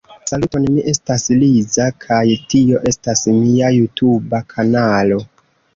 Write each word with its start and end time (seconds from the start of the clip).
Saluton, 0.29 0.63
mi 0.77 0.85
estas 0.91 1.25
Liza 1.43 1.87
kaj 2.07 2.23
tio 2.55 2.83
estas 2.93 3.25
mia 3.39 3.73
jutuba 3.79 4.43
kanalo. 4.57 5.25